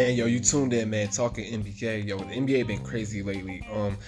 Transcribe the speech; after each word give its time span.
Man, 0.00 0.14
yo, 0.14 0.24
you 0.24 0.40
tuned 0.40 0.72
in, 0.72 0.88
man. 0.88 1.08
Talking 1.08 1.44
NBA, 1.62 2.08
yo, 2.08 2.16
the 2.16 2.24
NBA 2.24 2.66
been 2.66 2.82
crazy 2.82 3.22
lately. 3.22 3.62
Um, 3.70 3.98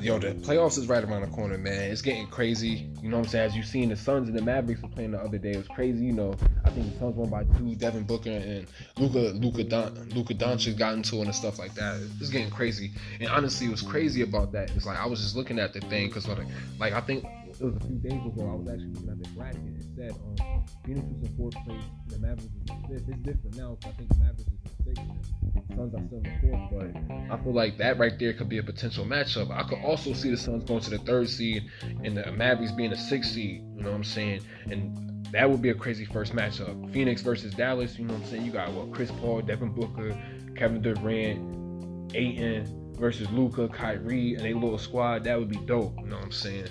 yo, 0.00 0.20
the 0.20 0.28
playoffs 0.28 0.78
is 0.78 0.86
right 0.86 1.02
around 1.02 1.22
the 1.22 1.26
corner, 1.26 1.58
man. 1.58 1.90
It's 1.90 2.02
getting 2.02 2.28
crazy. 2.28 2.88
You 3.02 3.08
know 3.08 3.16
what 3.16 3.24
I'm 3.24 3.30
saying? 3.30 3.46
As 3.46 3.56
you 3.56 3.64
seen, 3.64 3.88
the 3.88 3.96
Suns 3.96 4.28
and 4.28 4.38
the 4.38 4.42
Mavericks 4.42 4.80
were 4.80 4.90
playing 4.90 5.10
the 5.10 5.18
other 5.18 5.38
day. 5.38 5.50
It 5.50 5.56
was 5.56 5.66
crazy. 5.66 6.04
You 6.04 6.12
know, 6.12 6.36
I 6.64 6.70
think 6.70 6.92
the 6.92 6.98
Suns 7.00 7.16
won 7.16 7.30
by 7.30 7.42
two. 7.58 7.74
Devin 7.74 8.04
Booker 8.04 8.30
and 8.30 8.68
Luka 8.96 9.32
Luka 9.34 9.64
Don, 9.64 10.08
Luka 10.10 10.34
Doncic 10.34 10.78
got 10.78 10.94
into 10.94 11.16
it 11.16 11.22
and 11.22 11.34
stuff 11.34 11.58
like 11.58 11.74
that. 11.74 12.00
It's 12.20 12.30
getting 12.30 12.50
crazy. 12.50 12.92
And 13.18 13.28
honestly, 13.28 13.68
what's 13.68 13.82
crazy 13.82 14.22
about 14.22 14.52
that 14.52 14.70
is 14.70 14.86
like 14.86 14.98
I 14.98 15.06
was 15.06 15.20
just 15.20 15.34
looking 15.34 15.58
at 15.58 15.72
the 15.72 15.80
thing 15.80 16.06
because 16.06 16.28
like, 16.28 16.46
like 16.78 16.92
I 16.92 17.00
think 17.00 17.26
it 17.60 17.64
was 17.64 17.76
a 17.76 17.80
few 17.86 17.96
days 17.96 18.20
ago. 18.26 18.50
I 18.50 18.54
was 18.54 18.68
actually 18.68 18.92
looking 18.92 19.10
at 19.10 19.22
the 19.22 19.28
bracket. 19.30 19.60
It 19.78 19.86
said 19.96 20.10
um, 20.12 20.64
Phoenix 20.84 21.06
was 21.06 21.28
in 21.28 21.36
fourth 21.36 21.54
place, 21.64 21.82
the 22.08 22.18
Mavericks 22.18 22.50
was 22.54 22.70
in 22.70 22.88
fifth. 22.88 23.08
It's 23.08 23.18
different 23.18 23.56
now 23.56 23.76
because 23.80 23.92
I 23.92 23.96
think 23.96 24.08
the 24.08 24.18
Mavericks 24.18 24.40
is 24.40 24.58
in 24.64 24.84
sixth. 24.84 25.76
Suns 25.76 25.94
are 25.94 26.06
still 26.06 26.22
in 26.24 26.70
fourth, 26.70 26.94
but 27.28 27.34
I 27.34 27.42
feel 27.42 27.54
like 27.54 27.78
that 27.78 27.98
right 27.98 28.18
there 28.18 28.32
could 28.32 28.48
be 28.48 28.58
a 28.58 28.62
potential 28.62 29.04
matchup. 29.04 29.50
I 29.50 29.62
could 29.68 29.78
also 29.84 30.12
see 30.12 30.30
the 30.30 30.36
Suns 30.36 30.64
going 30.64 30.80
to 30.80 30.90
the 30.90 30.98
third 30.98 31.28
seed 31.28 31.70
and 32.02 32.16
the 32.16 32.30
Mavericks 32.32 32.72
being 32.72 32.92
a 32.92 32.96
sixth 32.96 33.32
seed. 33.32 33.62
You 33.76 33.82
know 33.82 33.90
what 33.90 33.96
I'm 33.96 34.04
saying? 34.04 34.42
And 34.70 35.26
that 35.32 35.50
would 35.50 35.62
be 35.62 35.70
a 35.70 35.74
crazy 35.74 36.04
first 36.04 36.32
matchup. 36.32 36.92
Phoenix 36.92 37.22
versus 37.22 37.54
Dallas. 37.54 37.98
You 37.98 38.06
know 38.06 38.14
what 38.14 38.22
I'm 38.22 38.28
saying? 38.28 38.44
You 38.44 38.52
got 38.52 38.72
what 38.72 38.92
Chris 38.92 39.10
Paul, 39.10 39.42
Devin 39.42 39.72
Booker, 39.72 40.16
Kevin 40.56 40.80
Durant, 40.80 42.14
Ayton 42.14 42.92
versus 42.98 43.28
Luka, 43.30 43.68
Kyrie, 43.68 44.34
and 44.34 44.46
a 44.46 44.54
little 44.54 44.78
squad. 44.78 45.24
That 45.24 45.38
would 45.38 45.48
be 45.48 45.58
dope. 45.66 45.98
You 45.98 46.06
know 46.06 46.16
what 46.16 46.24
I'm 46.26 46.32
saying? 46.32 46.68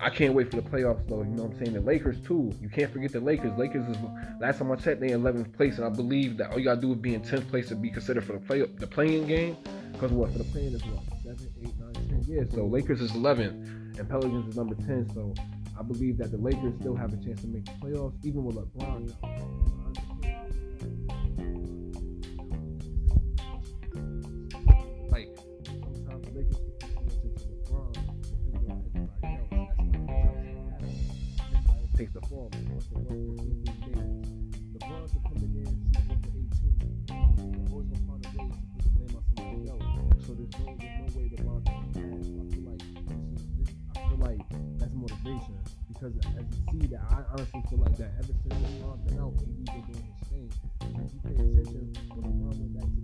I 0.00 0.10
can't 0.10 0.34
wait 0.34 0.50
for 0.50 0.56
the 0.56 0.62
playoffs 0.62 1.06
though. 1.08 1.22
You 1.22 1.30
know 1.30 1.44
what 1.44 1.52
I'm 1.52 1.58
saying? 1.58 1.72
The 1.74 1.80
Lakers 1.80 2.16
too. 2.26 2.52
You 2.60 2.68
can't 2.68 2.92
forget 2.92 3.12
the 3.12 3.20
Lakers. 3.20 3.56
Lakers 3.58 3.88
is 3.88 3.96
last 4.40 4.58
time 4.58 4.70
I 4.70 4.76
checked, 4.76 5.00
they 5.00 5.08
11th 5.10 5.52
place, 5.54 5.78
and 5.78 5.86
I 5.86 5.88
believe 5.88 6.36
that 6.38 6.50
all 6.50 6.58
you 6.58 6.64
gotta 6.64 6.80
do 6.80 6.92
is 6.92 6.98
be 6.98 7.14
in 7.14 7.22
10th 7.22 7.48
place 7.48 7.68
to 7.68 7.76
be 7.76 7.90
considered 7.90 8.24
for 8.24 8.32
the 8.34 8.40
play 8.40 8.62
the 8.62 8.86
play-in 8.86 9.26
game. 9.26 9.56
Because 9.92 10.10
what 10.12 10.32
for 10.32 10.38
the 10.38 10.44
play-in 10.44 10.74
is 10.74 10.84
what 10.86 11.02
seven, 11.22 11.48
eight, 11.62 11.72
nine, 11.78 11.92
ten. 11.94 12.24
Yeah. 12.26 12.42
So 12.52 12.66
Lakers 12.66 13.00
is 13.00 13.12
11th, 13.12 13.98
and 13.98 14.08
Pelicans 14.08 14.48
is 14.48 14.56
number 14.56 14.74
10. 14.74 15.10
So 15.14 15.34
I 15.78 15.82
believe 15.82 16.18
that 16.18 16.30
the 16.30 16.38
Lakers 16.38 16.74
still 16.80 16.96
have 16.96 17.12
a 17.12 17.16
chance 17.16 17.40
to 17.42 17.46
make 17.46 17.64
the 17.64 17.72
playoffs, 17.72 18.14
even 18.24 18.44
with 18.44 18.56
LeBron. 18.56 19.12
The 31.94 32.20
fall. 32.28 32.50
LeBron 32.50 32.82
could 35.12 35.22
come 35.22 35.38
in 35.38 35.54
there 35.54 35.70
and 35.70 35.78
shoot 35.94 36.18
for 36.22 36.30
18. 36.34 36.50
They're 37.06 37.70
always 37.70 37.86
gonna 37.86 38.02
find 38.02 38.18
a 38.18 38.34
way 38.34 38.50
to 38.50 38.58
put 38.74 38.82
the 38.82 38.90
blame 38.90 39.14
on 39.14 39.22
somebody 39.36 39.70
else. 39.70 39.86
So 40.26 40.34
there's 40.34 40.50
no 40.58 40.74
there's 40.74 40.98
no 40.98 41.06
way 41.14 41.30
LeBron 41.30 41.62
can. 41.64 41.94
I 41.94 42.50
feel 42.50 42.66
like 42.66 42.82
this 42.82 43.38
is 43.42 43.50
this, 43.58 43.70
I 43.94 43.96
feel 44.08 44.18
like 44.18 44.42
that's 44.78 44.94
motivation 44.94 45.54
because 45.86 46.14
as 46.18 46.44
you 46.50 46.58
see 46.72 46.86
that 46.88 47.00
I 47.10 47.22
honestly 47.30 47.62
feel 47.70 47.78
like 47.78 47.96
that 47.98 48.10
ever 48.18 48.32
since 48.42 48.54
LeBron 48.54 49.04
been 49.06 49.18
out, 49.20 49.34
AD 49.38 49.46
been 49.46 49.64
doing 49.64 49.86
his 50.18 50.28
thing. 50.28 50.50
If 50.82 51.14
you 51.14 51.20
pay 51.22 51.34
attention 51.38 51.94
when 52.10 52.22
LeBron 52.26 52.58
went 52.58 52.74
back 52.74 52.90
to 52.90 52.98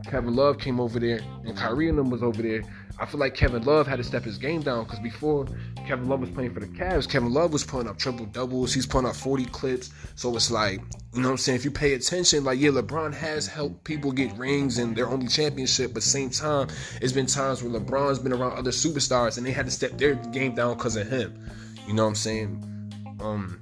the 0.00 0.08
Kevin 0.10 0.34
Love 0.34 0.56
came 0.58 0.80
over 0.80 0.98
there 0.98 1.20
and 1.44 1.54
Kyrie 1.54 1.90
and 1.90 1.98
them 1.98 2.08
was 2.08 2.22
over 2.22 2.40
there. 2.40 2.62
I 2.98 3.04
feel 3.04 3.20
like 3.20 3.34
Kevin 3.34 3.62
Love 3.62 3.86
had 3.86 3.96
to 3.96 4.04
step 4.04 4.24
his 4.24 4.38
game 4.38 4.62
down 4.62 4.84
because 4.84 5.00
before 5.00 5.46
Kevin 5.86 6.08
Love 6.08 6.20
was 6.20 6.30
playing 6.30 6.54
for 6.54 6.60
the 6.60 6.66
Cavs, 6.66 7.08
Kevin 7.08 7.32
Love 7.32 7.52
was 7.52 7.62
putting 7.62 7.88
up 7.88 7.98
triple 7.98 8.24
doubles. 8.26 8.72
He's 8.72 8.86
putting 8.86 9.08
up 9.08 9.16
40 9.16 9.44
clips. 9.46 9.90
So 10.14 10.34
it's 10.34 10.50
like, 10.50 10.80
you 11.12 11.20
know 11.20 11.28
what 11.28 11.32
I'm 11.32 11.36
saying? 11.38 11.56
If 11.56 11.64
you 11.64 11.70
pay 11.70 11.92
attention, 11.92 12.44
like, 12.44 12.58
yeah, 12.58 12.70
LeBron 12.70 13.12
has 13.12 13.46
helped 13.46 13.84
people 13.84 14.12
get 14.12 14.32
rings 14.38 14.78
and 14.78 14.96
their 14.96 15.08
only 15.08 15.28
championship, 15.28 15.92
but 15.92 16.02
same 16.02 16.30
time, 16.30 16.68
it's 17.02 17.12
been 17.12 17.26
times 17.26 17.62
where 17.62 17.78
LeBron's 17.78 18.18
been 18.18 18.32
around 18.32 18.52
other 18.52 18.70
superstars 18.70 19.36
and 19.36 19.46
they 19.46 19.52
had 19.52 19.66
to 19.66 19.72
step 19.72 19.98
their 19.98 20.14
game 20.14 20.54
down 20.54 20.76
because 20.76 20.96
of 20.96 21.06
him. 21.06 21.38
You 21.86 21.92
know 21.92 22.04
what 22.04 22.10
I'm 22.10 22.14
saying? 22.14 23.16
Um, 23.20 23.60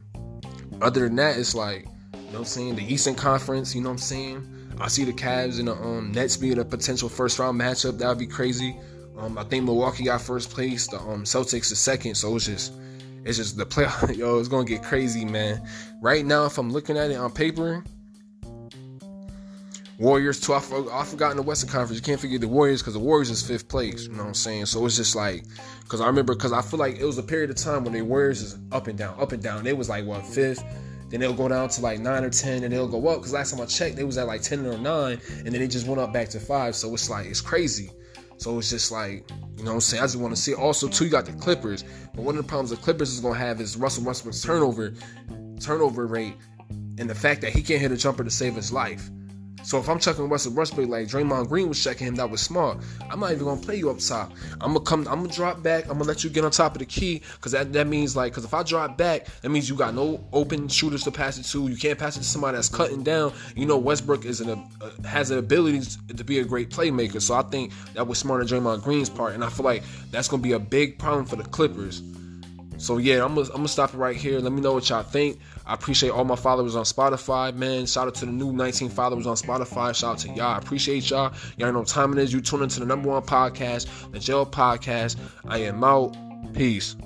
other 0.80 1.00
than 1.00 1.16
that, 1.16 1.38
it's 1.38 1.56
like, 1.56 1.86
you 2.14 2.20
know 2.20 2.26
what 2.30 2.38
I'm 2.38 2.44
saying? 2.44 2.76
The 2.76 2.92
Eastern 2.92 3.16
Conference, 3.16 3.74
you 3.74 3.80
know 3.80 3.88
what 3.88 3.94
I'm 3.94 3.98
saying? 3.98 4.50
I 4.80 4.88
see 4.88 5.04
the 5.04 5.12
Cavs 5.12 5.58
and 5.58 5.68
the 5.68 5.74
um, 5.74 6.12
Nets 6.12 6.36
being 6.36 6.58
a 6.58 6.64
potential 6.64 7.08
first 7.08 7.38
round 7.38 7.60
matchup. 7.60 7.98
That 7.98 8.08
would 8.08 8.18
be 8.18 8.26
crazy. 8.26 8.76
Um, 9.18 9.38
I 9.38 9.44
think 9.44 9.64
Milwaukee 9.64 10.04
got 10.04 10.20
first 10.20 10.50
place. 10.50 10.86
The 10.88 10.98
um, 10.98 11.24
Celtics 11.24 11.70
is 11.70 11.78
second. 11.78 12.16
So 12.16 12.34
it's 12.36 12.46
just, 12.46 12.72
it's 13.24 13.36
just 13.36 13.56
the 13.56 13.66
play. 13.66 13.86
Yo, 14.14 14.38
it's 14.38 14.48
gonna 14.48 14.64
get 14.64 14.82
crazy, 14.82 15.24
man. 15.24 15.62
Right 16.00 16.24
now, 16.24 16.44
if 16.46 16.58
I'm 16.58 16.72
looking 16.72 16.96
at 16.96 17.10
it 17.10 17.16
on 17.16 17.30
paper, 17.30 17.84
Warriors 19.98 20.40
two. 20.40 20.52
I, 20.52 20.58
I 20.92 21.04
forgot 21.04 21.30
in 21.30 21.36
the 21.36 21.42
Western 21.42 21.70
Conference. 21.70 21.96
You 21.96 22.02
can't 22.02 22.20
forget 22.20 22.40
the 22.40 22.48
Warriors 22.48 22.82
because 22.82 22.94
the 22.94 23.00
Warriors 23.00 23.30
is 23.30 23.46
fifth 23.46 23.68
place. 23.68 24.06
You 24.06 24.12
know 24.12 24.22
what 24.22 24.28
I'm 24.28 24.34
saying? 24.34 24.66
So 24.66 24.84
it's 24.86 24.96
just 24.96 25.14
like, 25.14 25.44
because 25.82 26.00
I 26.00 26.06
remember, 26.06 26.34
because 26.34 26.52
I 26.52 26.62
feel 26.62 26.80
like 26.80 26.98
it 26.98 27.04
was 27.04 27.18
a 27.18 27.22
period 27.22 27.50
of 27.50 27.56
time 27.56 27.84
when 27.84 27.92
the 27.92 28.02
Warriors 28.02 28.42
is 28.42 28.58
up 28.72 28.88
and 28.88 28.98
down, 28.98 29.18
up 29.20 29.30
and 29.32 29.42
down. 29.42 29.62
They 29.62 29.72
was 29.72 29.88
like 29.88 30.04
what 30.04 30.26
fifth. 30.26 30.64
Then 31.10 31.20
they'll 31.20 31.32
go 31.32 31.46
down 31.46 31.68
to 31.68 31.80
like 31.80 32.00
nine 32.00 32.24
or 32.24 32.30
ten, 32.30 32.64
and 32.64 32.72
they'll 32.72 32.88
go 32.88 33.06
up. 33.08 33.18
Because 33.18 33.32
last 33.32 33.52
time 33.52 33.60
I 33.60 33.66
checked, 33.66 33.94
they 33.94 34.02
was 34.02 34.18
at 34.18 34.26
like 34.26 34.42
ten 34.42 34.66
or 34.66 34.76
nine, 34.76 35.20
and 35.38 35.46
then 35.46 35.60
they 35.60 35.68
just 35.68 35.86
went 35.86 36.00
up 36.00 36.12
back 36.12 36.28
to 36.30 36.40
five. 36.40 36.74
So 36.74 36.92
it's 36.92 37.08
like 37.08 37.26
it's 37.26 37.40
crazy. 37.40 37.90
So 38.36 38.58
it's 38.58 38.70
just 38.70 38.90
like, 38.90 39.30
you 39.56 39.64
know 39.64 39.70
what 39.70 39.74
I'm 39.74 39.80
saying? 39.80 40.02
I 40.02 40.06
just 40.06 40.16
want 40.16 40.34
to 40.34 40.40
see. 40.40 40.54
Also, 40.54 40.88
too, 40.88 41.04
you 41.04 41.10
got 41.10 41.26
the 41.26 41.32
Clippers. 41.32 41.84
But 42.14 42.22
one 42.22 42.36
of 42.36 42.44
the 42.44 42.48
problems 42.48 42.70
the 42.70 42.76
Clippers 42.76 43.12
is 43.12 43.20
going 43.20 43.34
to 43.34 43.40
have 43.40 43.60
is 43.60 43.76
Russell 43.76 44.04
Westbrook's 44.04 44.42
turnover, 44.42 44.94
turnover 45.60 46.06
rate, 46.06 46.34
and 46.98 47.08
the 47.08 47.14
fact 47.14 47.40
that 47.42 47.52
he 47.52 47.62
can't 47.62 47.80
hit 47.80 47.92
a 47.92 47.96
jumper 47.96 48.24
to 48.24 48.30
save 48.30 48.54
his 48.54 48.72
life. 48.72 49.10
So 49.64 49.78
if 49.78 49.88
I'm 49.88 49.98
checking 49.98 50.28
Russell 50.28 50.52
Westbrook 50.52 50.90
like 50.90 51.08
Draymond 51.08 51.48
Green 51.48 51.68
was 51.68 51.82
checking 51.82 52.06
him, 52.06 52.16
that 52.16 52.28
was 52.28 52.42
smart. 52.42 52.78
I'm 53.10 53.20
not 53.20 53.32
even 53.32 53.44
gonna 53.44 53.60
play 53.60 53.76
you 53.76 53.90
up 53.90 53.98
top. 53.98 54.30
I'm 54.60 54.74
gonna 54.74 54.80
come. 54.80 55.00
I'm 55.08 55.22
gonna 55.22 55.32
drop 55.32 55.62
back. 55.62 55.84
I'm 55.84 55.92
gonna 55.92 56.04
let 56.04 56.22
you 56.22 56.28
get 56.28 56.44
on 56.44 56.50
top 56.50 56.74
of 56.74 56.80
the 56.80 56.84
key 56.84 57.22
because 57.36 57.52
that, 57.52 57.72
that 57.72 57.86
means 57.86 58.14
like 58.14 58.32
because 58.32 58.44
if 58.44 58.52
I 58.52 58.62
drop 58.62 58.98
back, 58.98 59.26
that 59.40 59.48
means 59.48 59.68
you 59.68 59.74
got 59.74 59.94
no 59.94 60.22
open 60.32 60.68
shooters 60.68 61.02
to 61.04 61.10
pass 61.10 61.38
it 61.38 61.44
to. 61.44 61.66
You 61.68 61.76
can't 61.76 61.98
pass 61.98 62.16
it 62.16 62.20
to 62.20 62.26
somebody 62.26 62.56
that's 62.56 62.68
cutting 62.68 63.02
down. 63.02 63.32
You 63.56 63.64
know 63.64 63.78
Westbrook 63.78 64.26
is 64.26 64.42
an 64.42 64.50
uh, 64.50 64.90
has 65.06 65.30
the 65.30 65.38
ability 65.38 65.80
to 66.14 66.24
be 66.24 66.40
a 66.40 66.44
great 66.44 66.68
playmaker. 66.68 67.20
So 67.20 67.34
I 67.34 67.42
think 67.42 67.72
that 67.94 68.06
was 68.06 68.18
smart 68.18 68.42
on 68.42 68.46
Draymond 68.46 68.82
Green's 68.82 69.08
part, 69.08 69.34
and 69.34 69.42
I 69.42 69.48
feel 69.48 69.64
like 69.64 69.82
that's 70.10 70.28
gonna 70.28 70.42
be 70.42 70.52
a 70.52 70.58
big 70.58 70.98
problem 70.98 71.24
for 71.24 71.36
the 71.36 71.44
Clippers. 71.44 72.02
So 72.76 72.98
yeah, 72.98 73.24
I'm 73.24 73.34
gonna, 73.34 73.48
I'm 73.48 73.56
gonna 73.56 73.68
stop 73.68 73.94
it 73.94 73.96
right 73.96 74.16
here. 74.16 74.40
Let 74.40 74.52
me 74.52 74.60
know 74.60 74.72
what 74.72 74.88
y'all 74.88 75.02
think. 75.02 75.38
I 75.66 75.74
appreciate 75.74 76.10
all 76.10 76.24
my 76.24 76.36
followers 76.36 76.76
on 76.76 76.84
Spotify, 76.84 77.54
man. 77.54 77.86
Shout 77.86 78.08
out 78.08 78.14
to 78.16 78.26
the 78.26 78.32
new 78.32 78.52
19 78.52 78.90
followers 78.90 79.26
on 79.26 79.36
Spotify. 79.36 79.94
Shout 79.94 80.12
out 80.12 80.18
to 80.18 80.28
y'all. 80.28 80.54
I 80.54 80.58
appreciate 80.58 81.08
y'all. 81.08 81.32
Y'all 81.56 81.72
know 81.72 81.80
what 81.80 81.88
time 81.88 82.12
it 82.12 82.18
is. 82.18 82.32
You 82.32 82.40
tune 82.40 82.62
into 82.62 82.80
the 82.80 82.86
number 82.86 83.08
one 83.08 83.22
podcast, 83.22 83.88
the 84.12 84.18
Jail 84.18 84.44
Podcast. 84.44 85.16
I 85.46 85.58
am 85.58 85.82
out. 85.82 86.16
Peace. 86.52 86.96